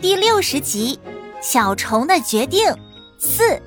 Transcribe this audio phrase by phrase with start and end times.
[0.00, 0.98] 第六十集，
[1.42, 2.74] 小虫的决定
[3.18, 3.60] 四。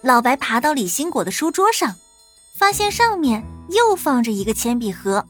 [0.00, 1.96] 老白爬到李新果的书桌上，
[2.56, 5.26] 发现上面又放着一个铅笔盒。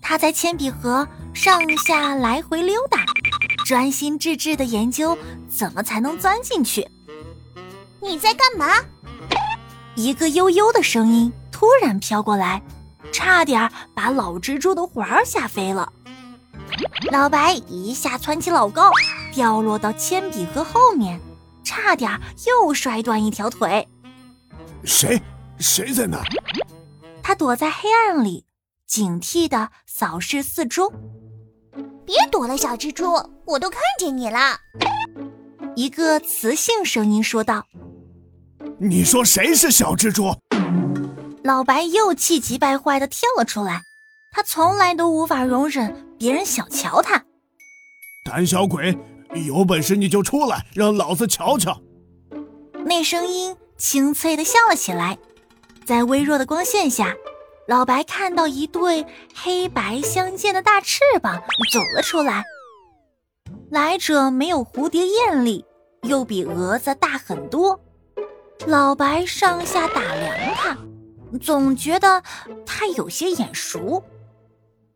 [0.00, 3.04] 他在铅笔盒上下来回溜达，
[3.66, 5.16] 专心致志的研究
[5.50, 6.88] 怎么才能钻进去。
[8.00, 8.66] 你在干嘛？
[9.94, 12.62] 一个悠悠的声音突然飘过来。
[13.12, 15.92] 差点把老蜘蛛的环儿吓飞了，
[17.10, 18.90] 老白一下窜起老高，
[19.32, 21.20] 掉落到铅笔盒后面，
[21.62, 22.10] 差点
[22.46, 23.86] 又摔断一条腿。
[24.84, 25.20] 谁？
[25.58, 26.18] 谁在那？
[27.22, 28.44] 他躲在黑暗里，
[28.86, 30.92] 警惕地扫视四周。
[32.04, 33.12] 别躲了，小蜘蛛，
[33.46, 34.58] 我都看见你了。
[35.76, 37.64] 一个磁性声音说道
[38.80, 40.34] ：“你说谁是小蜘蛛？”
[41.44, 43.82] 老白又气急败坏地跳了出来，
[44.32, 47.24] 他从来都无法容忍别人小瞧他。
[48.24, 48.96] 胆小鬼，
[49.46, 51.80] 有本事你就出来，让老子瞧瞧！
[52.84, 55.18] 那声音清脆地笑了起来，
[55.84, 57.12] 在微弱的光线下，
[57.66, 62.44] 老白看到一对黑白相间的大翅膀走了出来。
[63.68, 65.64] 来者没有蝴蝶艳丽，
[66.02, 67.80] 又比蛾子大很多。
[68.66, 70.76] 老白上下打量他。
[71.40, 72.22] 总觉得
[72.66, 74.02] 他有些眼熟，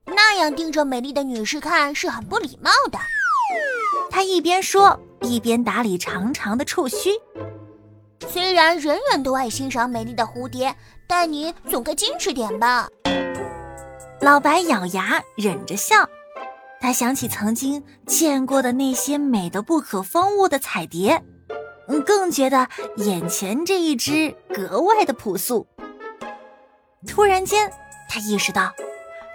[0.07, 2.99] 那样盯着美丽的女士看是很不礼貌的。
[4.11, 7.11] 他一边说，一边打理长长的触须。
[8.29, 10.75] 虽然人人都爱欣赏美丽的蝴蝶，
[11.07, 12.89] 但你总该矜持点吧。
[14.21, 16.09] 老白咬牙忍着笑，
[16.81, 21.23] 他想起曾经见过的那些美得不可方物的彩蝶，
[22.05, 25.67] 更觉得眼前这一只格外的朴素。
[27.07, 27.71] 突然间，
[28.09, 28.73] 他意识到，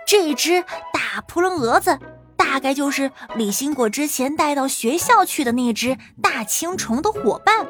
[0.05, 0.61] 这只
[0.93, 1.97] 大扑棱蛾子
[2.35, 7.67] 大概就是李新果之前带到学校去的那只大青虫的伙伴。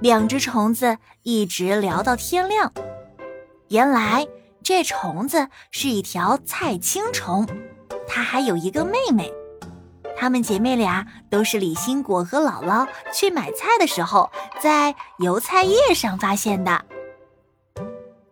[0.00, 2.72] 两只虫子一直聊到天亮。
[3.68, 4.26] 原来
[4.62, 7.46] 这虫子是一条菜青虫，
[8.06, 9.32] 它还有一个妹妹。
[10.16, 14.30] 她们姐妹俩都是李新果和姥姥去买菜的时候，
[14.60, 16.84] 在油菜叶上发现的。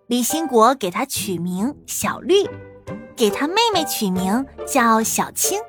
[0.08, 2.48] 李新国给他取名小绿，
[3.16, 5.60] 给他妹妹取名叫小青。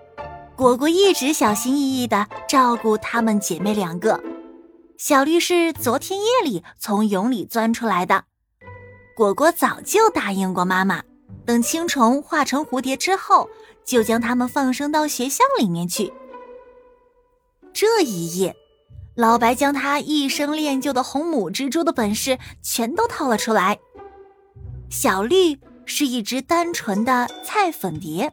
[0.55, 4.21] 果果一直小心翼翼地照顾她们姐妹两个。
[4.95, 8.25] 小绿是昨天夜里从蛹里钻出来的。
[9.15, 11.01] 果果早就答应过妈妈，
[11.43, 13.49] 等青虫化成蝴蝶之后，
[13.83, 16.13] 就将它们放生到学校里面去。
[17.73, 18.55] 这一夜，
[19.15, 23.79] 老白将他一生练就的红母蜘蛛的本事全都掏了出来。
[24.89, 28.31] 小绿是一只单纯的菜粉蝶，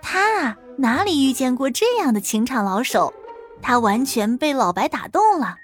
[0.00, 3.12] 他啊哪里遇见过这样的情场老手？
[3.60, 5.56] 他完全被老白打动了，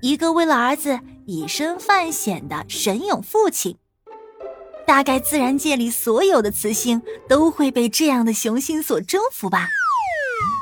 [0.00, 3.76] 一个为了儿子以身犯险的神勇父亲。
[4.86, 9.68] 大概自然界里所有的雌性都会被这样的雄心所征服吧。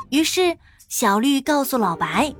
[0.09, 0.57] 于是
[0.89, 2.35] 小绿告诉老白，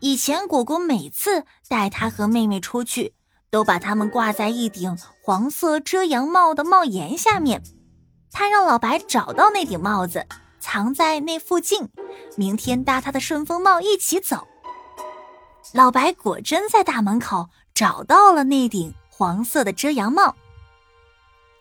[0.00, 3.12] 以前果果每次带他和妹妹出去。
[3.50, 7.62] 都把它们挂在一顶黄色遮阳帽的帽檐下面。
[8.32, 10.26] 他让老白找到那顶帽子，
[10.60, 11.88] 藏在那附近，
[12.36, 14.46] 明天搭他的顺风帽一起走。
[15.72, 20.36] 老白果真在大门口找到了那顶黄色的遮阳帽。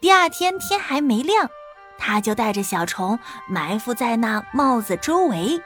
[0.01, 1.50] 第二天天还没亮，
[1.97, 5.62] 他就带着小虫埋伏在那帽子周围。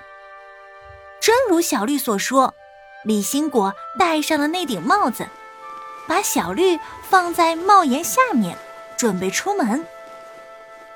[1.19, 2.53] 真如小绿所说，
[3.03, 5.27] 李新果戴上了那顶帽子。
[6.09, 8.57] 把小绿放在帽檐下面，
[8.97, 9.85] 准备出门。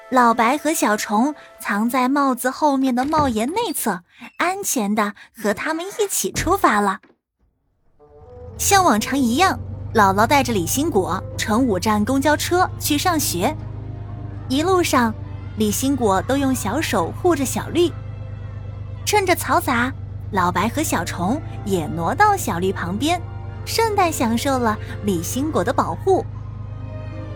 [0.09, 4.01] 老白和小虫藏在帽子后面的帽檐内侧，
[4.37, 6.99] 安全的和他们一起出发了。
[8.57, 9.59] 像往常一样，
[9.93, 13.55] 姥姥带着李新果乘五站公交车去上学。
[14.49, 15.13] 一路上，
[15.57, 17.91] 李新果都用小手护着小绿。
[19.05, 19.93] 趁着嘈杂，
[20.31, 23.21] 老白和小虫也挪到小绿旁边。
[23.65, 26.25] 顺带享受了李新果的保护。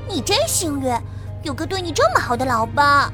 [0.10, 0.94] 你真幸运，
[1.44, 3.12] 有个对你这么好的老爸。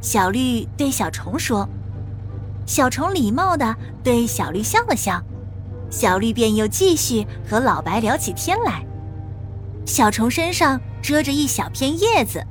[0.00, 1.68] 小绿对小虫说。
[2.66, 5.22] 小虫礼貌的对小绿笑了笑，
[5.88, 8.84] 小绿便又继续和老白聊起天来。
[9.84, 12.44] 小虫身上遮着一小片叶子，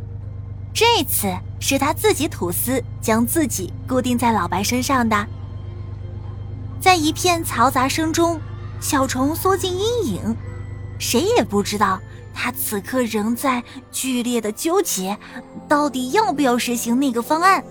[0.73, 5.27] 这次是他自己吐丝，将自己固定在老白身上的。
[6.79, 8.39] 在一片嘈杂声中。
[8.79, 10.35] 小虫缩进阴影，
[10.99, 11.99] 谁也不知道
[12.33, 15.17] 他此刻仍在剧烈的纠结，
[15.67, 17.63] 到底要不要实行那个方案。